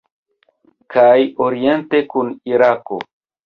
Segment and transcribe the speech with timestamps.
[0.95, 1.11] Kaj
[1.51, 3.03] oriente kun Irako.